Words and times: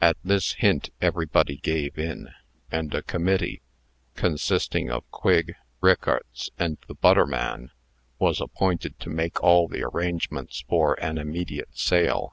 At 0.00 0.16
this 0.24 0.54
hint, 0.54 0.90
everybody 1.00 1.58
gave 1.58 2.00
in; 2.00 2.30
and 2.68 2.92
a 2.92 3.00
committee, 3.04 3.62
consisting 4.16 4.90
of 4.90 5.08
Quigg, 5.12 5.54
Rickarts, 5.80 6.50
and 6.58 6.78
the 6.88 6.96
butter 6.96 7.26
man, 7.26 7.70
was 8.18 8.40
appointed 8.40 8.98
to 8.98 9.08
make 9.08 9.40
all 9.40 9.68
the 9.68 9.84
arrangements 9.84 10.64
for 10.68 10.94
an 10.94 11.16
immediate 11.16 11.78
sale. 11.78 12.32